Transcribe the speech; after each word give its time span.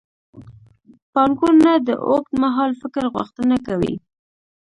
پانګونه 1.13 1.71
د 1.87 1.89
اوږدمهال 2.07 2.71
فکر 2.81 3.03
غوښتنه 3.13 3.55
کوي. 3.67 3.93